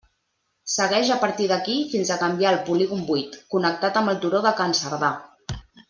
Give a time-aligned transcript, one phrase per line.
[0.75, 4.57] Segueix a partir d'aquí fins a canviar al polígon vuit, connectant amb el turó de
[4.63, 5.13] Can Cerdà.